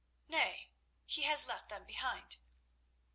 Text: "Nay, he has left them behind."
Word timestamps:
"Nay, 0.27 0.71
he 1.05 1.21
has 1.25 1.45
left 1.45 1.69
them 1.69 1.85
behind." 1.85 2.37